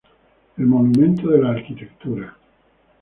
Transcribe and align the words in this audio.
El 0.57 0.65
monumento 0.65 1.27
de 1.29 1.37
la 1.43 1.51
arquitectura. 1.51 2.35